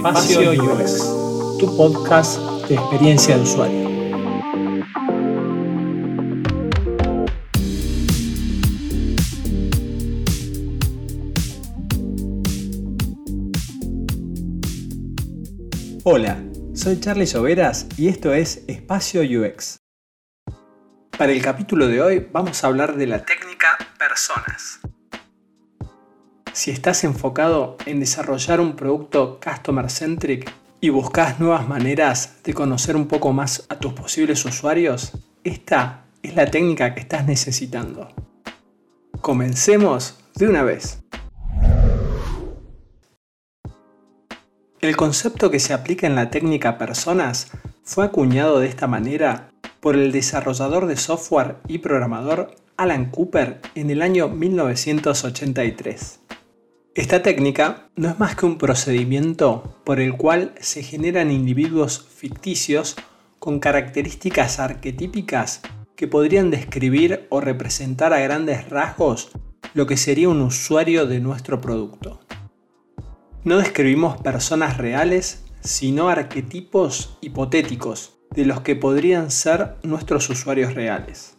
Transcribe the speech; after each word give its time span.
Espacio 0.00 0.52
UX, 0.52 0.98
tu 1.58 1.76
podcast 1.76 2.40
de 2.68 2.74
experiencia 2.74 3.36
de 3.36 3.42
usuario. 3.42 3.90
Hola, 16.04 16.42
soy 16.72 16.98
Charlie 16.98 17.26
Soberas 17.26 17.86
y 17.98 18.08
esto 18.08 18.32
es 18.32 18.64
Espacio 18.68 19.20
UX. 19.20 19.80
Para 21.18 21.32
el 21.32 21.42
capítulo 21.42 21.88
de 21.88 22.00
hoy 22.00 22.26
vamos 22.32 22.64
a 22.64 22.68
hablar 22.68 22.96
de 22.96 23.06
la 23.06 23.22
técnica 23.22 23.76
personas. 23.98 24.80
Si 26.52 26.72
estás 26.72 27.04
enfocado 27.04 27.76
en 27.86 28.00
desarrollar 28.00 28.60
un 28.60 28.74
producto 28.74 29.38
customer 29.42 29.88
centric 29.88 30.52
y 30.80 30.88
buscas 30.88 31.38
nuevas 31.38 31.68
maneras 31.68 32.38
de 32.42 32.54
conocer 32.54 32.96
un 32.96 33.06
poco 33.06 33.32
más 33.32 33.66
a 33.68 33.78
tus 33.78 33.92
posibles 33.92 34.44
usuarios, 34.44 35.12
esta 35.44 36.06
es 36.22 36.34
la 36.34 36.50
técnica 36.50 36.94
que 36.94 37.00
estás 37.00 37.24
necesitando. 37.24 38.08
Comencemos 39.20 40.18
de 40.34 40.48
una 40.48 40.64
vez. 40.64 40.98
El 44.80 44.96
concepto 44.96 45.50
que 45.50 45.60
se 45.60 45.72
aplica 45.72 46.08
en 46.08 46.16
la 46.16 46.30
técnica 46.30 46.78
personas 46.78 47.52
fue 47.84 48.04
acuñado 48.04 48.58
de 48.58 48.66
esta 48.66 48.88
manera 48.88 49.50
por 49.78 49.94
el 49.94 50.10
desarrollador 50.10 50.86
de 50.86 50.96
software 50.96 51.58
y 51.68 51.78
programador 51.78 52.56
Alan 52.76 53.10
Cooper 53.10 53.60
en 53.74 53.90
el 53.90 54.02
año 54.02 54.28
1983. 54.28 56.20
Esta 56.96 57.22
técnica 57.22 57.88
no 57.94 58.08
es 58.08 58.18
más 58.18 58.34
que 58.34 58.46
un 58.46 58.58
procedimiento 58.58 59.80
por 59.84 60.00
el 60.00 60.16
cual 60.16 60.54
se 60.60 60.82
generan 60.82 61.30
individuos 61.30 62.04
ficticios 62.12 62.96
con 63.38 63.60
características 63.60 64.58
arquetípicas 64.58 65.60
que 65.94 66.08
podrían 66.08 66.50
describir 66.50 67.28
o 67.30 67.40
representar 67.40 68.12
a 68.12 68.18
grandes 68.18 68.68
rasgos 68.68 69.30
lo 69.72 69.86
que 69.86 69.96
sería 69.96 70.28
un 70.28 70.40
usuario 70.40 71.06
de 71.06 71.20
nuestro 71.20 71.60
producto. 71.60 72.20
No 73.44 73.58
describimos 73.58 74.20
personas 74.20 74.76
reales, 74.76 75.44
sino 75.60 76.08
arquetipos 76.08 77.18
hipotéticos 77.20 78.18
de 78.32 78.46
los 78.46 78.62
que 78.62 78.74
podrían 78.74 79.30
ser 79.30 79.76
nuestros 79.84 80.28
usuarios 80.28 80.74
reales. 80.74 81.36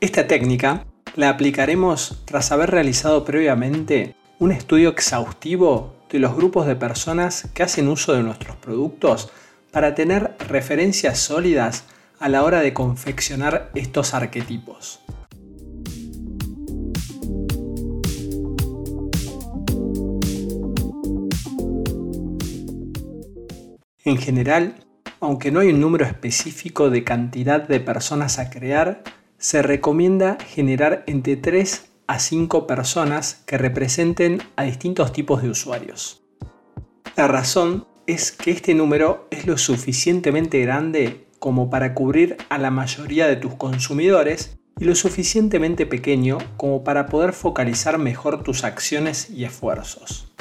Esta 0.00 0.28
técnica 0.28 0.86
la 1.16 1.30
aplicaremos 1.30 2.22
tras 2.26 2.52
haber 2.52 2.70
realizado 2.70 3.24
previamente 3.24 4.14
un 4.38 4.52
estudio 4.52 4.90
exhaustivo 4.90 5.94
de 6.10 6.18
los 6.18 6.36
grupos 6.36 6.66
de 6.66 6.76
personas 6.76 7.48
que 7.54 7.62
hacen 7.62 7.88
uso 7.88 8.12
de 8.12 8.22
nuestros 8.22 8.56
productos 8.56 9.30
para 9.72 9.94
tener 9.94 10.36
referencias 10.48 11.18
sólidas 11.18 11.84
a 12.20 12.28
la 12.28 12.44
hora 12.44 12.60
de 12.60 12.74
confeccionar 12.74 13.70
estos 13.74 14.12
arquetipos. 14.12 15.00
En 24.04 24.18
general, 24.18 24.86
aunque 25.20 25.50
no 25.50 25.60
hay 25.60 25.68
un 25.70 25.80
número 25.80 26.04
específico 26.04 26.90
de 26.90 27.04
cantidad 27.04 27.66
de 27.66 27.80
personas 27.80 28.38
a 28.38 28.50
crear, 28.50 29.02
se 29.46 29.62
recomienda 29.62 30.38
generar 30.44 31.04
entre 31.06 31.36
3 31.36 31.86
a 32.08 32.18
5 32.18 32.66
personas 32.66 33.44
que 33.46 33.56
representen 33.56 34.42
a 34.56 34.64
distintos 34.64 35.12
tipos 35.12 35.40
de 35.40 35.50
usuarios. 35.50 36.20
La 37.14 37.28
razón 37.28 37.86
es 38.08 38.32
que 38.32 38.50
este 38.50 38.74
número 38.74 39.28
es 39.30 39.46
lo 39.46 39.56
suficientemente 39.56 40.60
grande 40.62 41.28
como 41.38 41.70
para 41.70 41.94
cubrir 41.94 42.36
a 42.48 42.58
la 42.58 42.72
mayoría 42.72 43.28
de 43.28 43.36
tus 43.36 43.54
consumidores 43.54 44.58
y 44.80 44.84
lo 44.84 44.96
suficientemente 44.96 45.86
pequeño 45.86 46.38
como 46.56 46.82
para 46.82 47.06
poder 47.06 47.32
focalizar 47.32 47.98
mejor 47.98 48.42
tus 48.42 48.64
acciones 48.64 49.30
y 49.30 49.44
esfuerzos. 49.44 50.34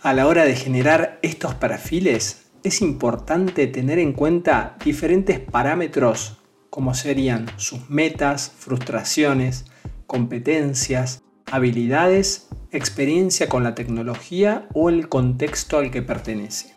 A 0.00 0.12
la 0.12 0.28
hora 0.28 0.44
de 0.44 0.54
generar 0.54 1.18
estos 1.22 1.56
perfiles, 1.56 2.52
es 2.62 2.82
importante 2.82 3.66
tener 3.66 3.98
en 3.98 4.12
cuenta 4.12 4.76
diferentes 4.84 5.40
parámetros 5.40 6.38
como 6.74 6.92
serían 6.94 7.46
sus 7.56 7.88
metas, 7.88 8.50
frustraciones, 8.58 9.64
competencias, 10.08 11.22
habilidades, 11.46 12.48
experiencia 12.72 13.48
con 13.48 13.62
la 13.62 13.76
tecnología 13.76 14.66
o 14.74 14.88
el 14.88 15.08
contexto 15.08 15.78
al 15.78 15.92
que 15.92 16.02
pertenece. 16.02 16.74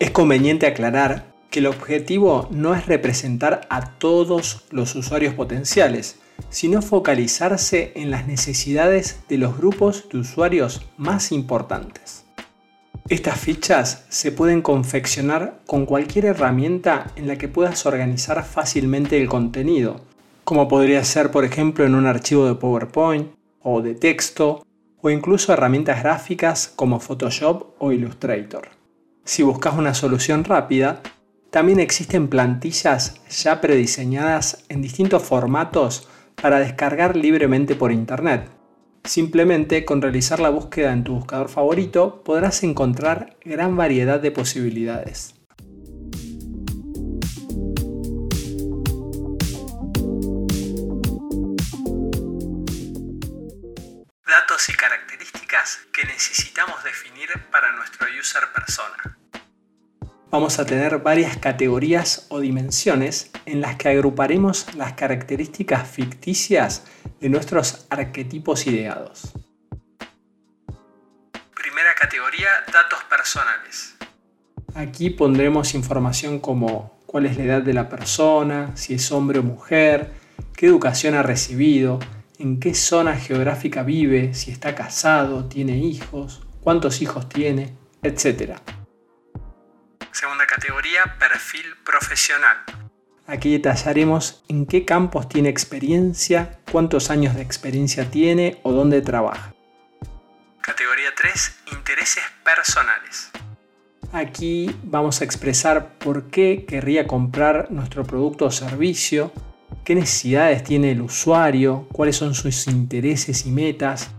Es 0.00 0.10
conveniente 0.10 0.66
aclarar 0.66 1.32
que 1.48 1.60
el 1.60 1.68
objetivo 1.68 2.48
no 2.50 2.74
es 2.74 2.86
representar 2.86 3.68
a 3.70 3.98
todos 3.98 4.64
los 4.72 4.96
usuarios 4.96 5.32
potenciales, 5.34 6.18
sino 6.50 6.82
focalizarse 6.82 7.92
en 7.94 8.10
las 8.10 8.26
necesidades 8.26 9.20
de 9.28 9.38
los 9.38 9.56
grupos 9.56 10.08
de 10.08 10.18
usuarios 10.18 10.84
más 10.96 11.30
importantes. 11.30 12.24
Estas 13.10 13.40
fichas 13.40 14.04
se 14.10 14.32
pueden 14.32 14.60
confeccionar 14.60 15.60
con 15.66 15.86
cualquier 15.86 16.26
herramienta 16.26 17.10
en 17.16 17.26
la 17.26 17.38
que 17.38 17.48
puedas 17.48 17.86
organizar 17.86 18.44
fácilmente 18.44 19.16
el 19.16 19.30
contenido, 19.30 20.02
como 20.44 20.68
podría 20.68 21.02
ser 21.04 21.30
por 21.30 21.46
ejemplo 21.46 21.86
en 21.86 21.94
un 21.94 22.04
archivo 22.04 22.44
de 22.44 22.54
PowerPoint 22.54 23.30
o 23.62 23.80
de 23.80 23.94
texto 23.94 24.62
o 25.00 25.08
incluso 25.08 25.54
herramientas 25.54 26.02
gráficas 26.02 26.70
como 26.76 27.00
Photoshop 27.00 27.76
o 27.78 27.92
Illustrator. 27.92 28.68
Si 29.24 29.42
buscas 29.42 29.78
una 29.78 29.94
solución 29.94 30.44
rápida, 30.44 31.00
también 31.48 31.80
existen 31.80 32.28
plantillas 32.28 33.22
ya 33.30 33.62
prediseñadas 33.62 34.64
en 34.68 34.82
distintos 34.82 35.22
formatos 35.22 36.06
para 36.34 36.58
descargar 36.58 37.16
libremente 37.16 37.74
por 37.74 37.90
Internet 37.90 38.57
Simplemente 39.08 39.86
con 39.86 40.02
realizar 40.02 40.38
la 40.38 40.50
búsqueda 40.50 40.92
en 40.92 41.02
tu 41.02 41.14
buscador 41.14 41.48
favorito 41.48 42.22
podrás 42.22 42.62
encontrar 42.62 43.38
gran 43.42 43.74
variedad 43.74 44.20
de 44.20 44.30
posibilidades. 44.30 45.34
Datos 54.26 54.68
y 54.68 54.72
características 54.74 55.78
que 55.90 56.04
necesitamos 56.04 56.84
definir 56.84 57.28
para 57.50 57.72
nuestro 57.72 58.06
user 58.20 58.42
persona 58.54 59.07
vamos 60.30 60.58
a 60.58 60.66
tener 60.66 60.98
varias 60.98 61.36
categorías 61.36 62.26
o 62.28 62.40
dimensiones 62.40 63.30
en 63.46 63.60
las 63.60 63.76
que 63.76 63.88
agruparemos 63.88 64.74
las 64.74 64.92
características 64.92 65.88
ficticias 65.88 66.84
de 67.20 67.28
nuestros 67.28 67.86
arquetipos 67.90 68.66
ideados. 68.66 69.32
Primera 71.54 71.94
categoría, 71.98 72.48
datos 72.72 72.98
personales. 73.08 73.96
Aquí 74.74 75.10
pondremos 75.10 75.74
información 75.74 76.38
como 76.40 77.00
cuál 77.06 77.26
es 77.26 77.36
la 77.36 77.44
edad 77.44 77.62
de 77.62 77.72
la 77.72 77.88
persona, 77.88 78.76
si 78.76 78.94
es 78.94 79.10
hombre 79.10 79.38
o 79.38 79.42
mujer, 79.42 80.12
qué 80.54 80.66
educación 80.66 81.14
ha 81.14 81.22
recibido, 81.22 81.98
en 82.38 82.60
qué 82.60 82.74
zona 82.74 83.16
geográfica 83.16 83.82
vive, 83.82 84.34
si 84.34 84.50
está 84.50 84.74
casado, 84.74 85.46
tiene 85.46 85.78
hijos, 85.78 86.46
cuántos 86.60 87.02
hijos 87.02 87.28
tiene, 87.28 87.74
etc. 88.02 88.58
Segunda 90.18 90.48
categoría, 90.48 91.16
perfil 91.16 91.76
profesional. 91.84 92.56
Aquí 93.28 93.52
detallaremos 93.52 94.42
en 94.48 94.66
qué 94.66 94.84
campos 94.84 95.28
tiene 95.28 95.48
experiencia, 95.48 96.58
cuántos 96.72 97.10
años 97.10 97.36
de 97.36 97.42
experiencia 97.42 98.10
tiene 98.10 98.58
o 98.64 98.72
dónde 98.72 99.00
trabaja. 99.00 99.54
Categoría 100.60 101.14
3, 101.16 101.58
intereses 101.70 102.24
personales. 102.42 103.30
Aquí 104.12 104.76
vamos 104.82 105.20
a 105.20 105.24
expresar 105.24 105.96
por 105.98 106.30
qué 106.30 106.64
querría 106.66 107.06
comprar 107.06 107.70
nuestro 107.70 108.02
producto 108.02 108.46
o 108.46 108.50
servicio, 108.50 109.32
qué 109.84 109.94
necesidades 109.94 110.64
tiene 110.64 110.90
el 110.90 111.00
usuario, 111.00 111.86
cuáles 111.92 112.16
son 112.16 112.34
sus 112.34 112.66
intereses 112.66 113.46
y 113.46 113.52
metas, 113.52 114.10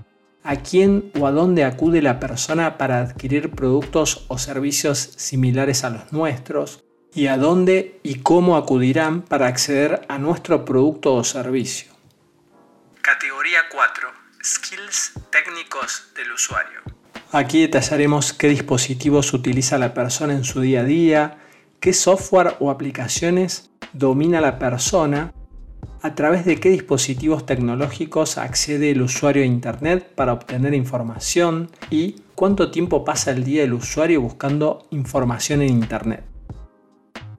a 0.43 0.57
quién 0.57 1.11
o 1.19 1.27
a 1.27 1.31
dónde 1.31 1.63
acude 1.63 2.01
la 2.01 2.19
persona 2.19 2.77
para 2.77 2.99
adquirir 2.99 3.51
productos 3.51 4.25
o 4.27 4.37
servicios 4.37 4.97
similares 5.17 5.83
a 5.83 5.89
los 5.89 6.11
nuestros 6.11 6.83
y 7.13 7.27
a 7.27 7.37
dónde 7.37 7.99
y 8.03 8.19
cómo 8.19 8.55
acudirán 8.55 9.21
para 9.21 9.47
acceder 9.47 10.05
a 10.07 10.17
nuestro 10.17 10.65
producto 10.65 11.15
o 11.15 11.23
servicio. 11.23 11.91
Categoría 13.01 13.59
4. 13.71 14.09
Skills 14.43 15.13
técnicos 15.31 16.11
del 16.15 16.31
usuario. 16.31 16.79
Aquí 17.31 17.61
detallaremos 17.61 18.33
qué 18.33 18.47
dispositivos 18.47 19.33
utiliza 19.33 19.77
la 19.77 19.93
persona 19.93 20.33
en 20.33 20.43
su 20.43 20.61
día 20.61 20.81
a 20.81 20.83
día, 20.83 21.37
qué 21.79 21.93
software 21.93 22.55
o 22.59 22.71
aplicaciones 22.71 23.69
domina 23.93 24.41
la 24.41 24.59
persona 24.59 25.33
a 26.01 26.15
través 26.15 26.45
de 26.45 26.59
qué 26.59 26.69
dispositivos 26.69 27.45
tecnológicos 27.45 28.37
accede 28.37 28.91
el 28.91 29.01
usuario 29.01 29.43
a 29.43 29.45
Internet 29.45 30.13
para 30.15 30.33
obtener 30.33 30.73
información 30.73 31.69
y 31.89 32.21
cuánto 32.35 32.71
tiempo 32.71 33.03
pasa 33.03 33.31
el 33.31 33.43
día 33.43 33.63
el 33.63 33.73
usuario 33.73 34.21
buscando 34.21 34.87
información 34.91 35.61
en 35.61 35.69
Internet. 35.69 36.23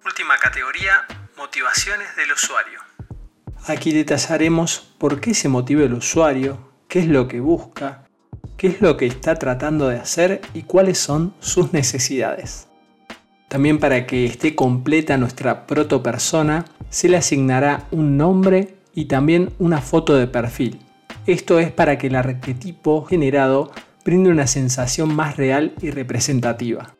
Última 0.05 0.37
categoría, 0.37 1.07
motivaciones 1.37 2.15
del 2.17 2.33
usuario. 2.33 2.81
Aquí 3.67 3.93
detallaremos 3.93 4.95
por 4.99 5.21
qué 5.21 5.35
se 5.35 5.49
motiva 5.49 5.83
el 5.83 5.95
usuario, 5.95 6.73
qué 6.89 7.01
es 7.01 7.07
lo 7.09 7.29
que 7.29 7.41
busca, 7.41 8.05
qué 8.57 8.69
es 8.69 8.81
lo 8.81 8.97
que 8.97 9.07
está 9.07 9.37
tratando 9.37 9.89
de 9.89 9.99
hacer 9.99 10.43
y 10.55 10.63
cuáles 10.63 10.99
son 10.99 11.35
sus 11.41 11.73
necesidades. 11.73 12.69
También 13.49 13.79
para 13.79 14.07
que 14.07 14.27
esté 14.27 14.55
completa 14.55 15.17
nuestra 15.17 15.67
protopersona, 15.67 16.67
se 16.91 17.09
le 17.09 17.17
asignará 17.17 17.87
un 17.91 18.17
nombre 18.17 18.75
y 18.95 19.07
también 19.07 19.51
una 19.59 19.81
foto 19.81 20.17
de 20.17 20.27
perfil. 20.27 20.81
Esto 21.27 21.59
es 21.59 21.73
para 21.73 21.97
que 21.97 22.09
el 22.09 22.17
arquetipo 22.17 23.05
generado 23.05 23.71
brinde 24.05 24.31
una 24.31 24.47
sensación 24.47 25.15
más 25.15 25.37
real 25.37 25.75
y 25.81 25.91
representativa. 25.91 26.95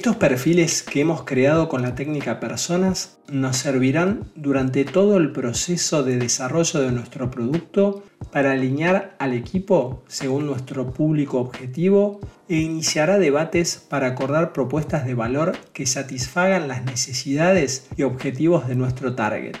Estos 0.00 0.16
perfiles 0.16 0.82
que 0.82 1.02
hemos 1.02 1.24
creado 1.24 1.68
con 1.68 1.82
la 1.82 1.94
técnica 1.94 2.40
personas 2.40 3.18
nos 3.30 3.58
servirán 3.58 4.32
durante 4.34 4.86
todo 4.86 5.18
el 5.18 5.30
proceso 5.30 6.02
de 6.02 6.16
desarrollo 6.16 6.80
de 6.80 6.90
nuestro 6.90 7.30
producto 7.30 8.02
para 8.32 8.52
alinear 8.52 9.14
al 9.18 9.34
equipo 9.34 10.02
según 10.08 10.46
nuestro 10.46 10.94
público 10.94 11.38
objetivo 11.38 12.18
e 12.48 12.56
iniciará 12.56 13.18
debates 13.18 13.76
para 13.90 14.06
acordar 14.06 14.54
propuestas 14.54 15.04
de 15.04 15.12
valor 15.12 15.52
que 15.74 15.84
satisfagan 15.84 16.66
las 16.66 16.82
necesidades 16.86 17.86
y 17.94 18.04
objetivos 18.04 18.66
de 18.68 18.76
nuestro 18.76 19.14
target. 19.14 19.58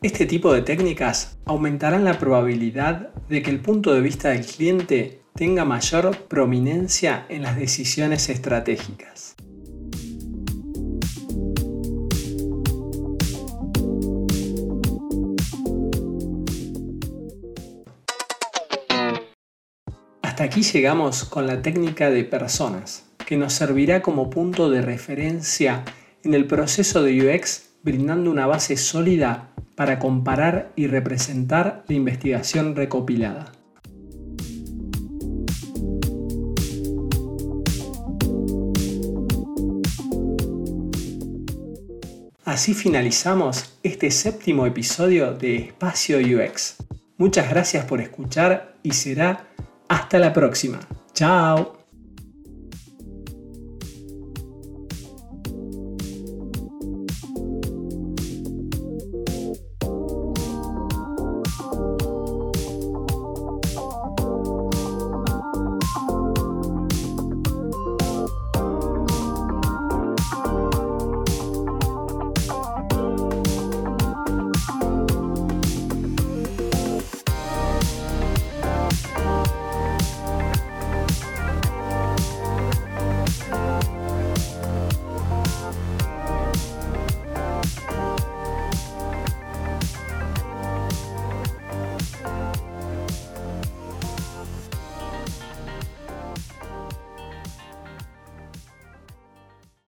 Este 0.00 0.24
tipo 0.24 0.54
de 0.54 0.62
técnicas 0.62 1.36
aumentarán 1.44 2.06
la 2.06 2.18
probabilidad 2.18 3.10
de 3.28 3.42
que 3.42 3.50
el 3.50 3.60
punto 3.60 3.92
de 3.92 4.00
vista 4.00 4.30
del 4.30 4.46
cliente 4.46 5.20
tenga 5.34 5.66
mayor 5.66 6.16
prominencia 6.28 7.26
en 7.28 7.42
las 7.42 7.58
decisiones 7.58 8.30
estratégicas. 8.30 9.36
Hasta 20.32 20.44
aquí 20.44 20.62
llegamos 20.62 21.26
con 21.26 21.46
la 21.46 21.60
técnica 21.60 22.08
de 22.08 22.24
personas, 22.24 23.04
que 23.26 23.36
nos 23.36 23.52
servirá 23.52 24.00
como 24.00 24.30
punto 24.30 24.70
de 24.70 24.80
referencia 24.80 25.84
en 26.24 26.32
el 26.32 26.46
proceso 26.46 27.02
de 27.02 27.36
UX, 27.36 27.74
brindando 27.82 28.30
una 28.30 28.46
base 28.46 28.78
sólida 28.78 29.50
para 29.76 29.98
comparar 29.98 30.72
y 30.74 30.86
representar 30.86 31.84
la 31.86 31.94
investigación 31.94 32.74
recopilada. 32.74 33.52
Así 42.46 42.72
finalizamos 42.72 43.78
este 43.82 44.10
séptimo 44.10 44.64
episodio 44.64 45.34
de 45.34 45.56
Espacio 45.56 46.16
UX. 46.16 46.76
Muchas 47.18 47.50
gracias 47.50 47.84
por 47.84 48.00
escuchar 48.00 48.76
y 48.82 48.92
será 48.92 49.51
hasta 49.92 50.18
la 50.18 50.32
próxima. 50.32 50.80
Chao. 51.14 51.81